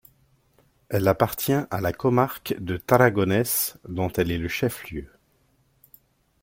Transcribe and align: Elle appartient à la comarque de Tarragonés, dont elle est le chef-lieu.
Elle 0.89 1.07
appartient 1.07 1.53
à 1.69 1.79
la 1.79 1.93
comarque 1.93 2.55
de 2.59 2.75
Tarragonés, 2.77 3.73
dont 3.87 4.09
elle 4.11 4.31
est 4.31 4.39
le 4.39 4.47
chef-lieu. 4.47 5.07